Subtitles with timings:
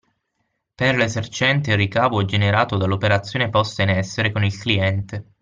[0.73, 5.33] Per l’esercente il ricavo è generato dall’operazione posta in essere con il cliente